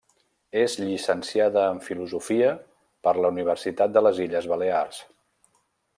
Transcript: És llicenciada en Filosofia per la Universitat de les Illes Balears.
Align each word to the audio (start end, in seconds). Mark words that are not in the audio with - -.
És 0.61 0.77
llicenciada 0.79 1.65
en 1.73 1.83
Filosofia 1.89 2.49
per 3.09 3.15
la 3.19 3.31
Universitat 3.37 3.95
de 3.99 4.07
les 4.07 4.25
Illes 4.29 4.49
Balears. 4.55 5.07